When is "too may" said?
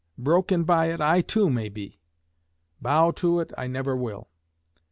1.21-1.69